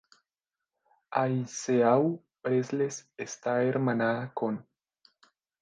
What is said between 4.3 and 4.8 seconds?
con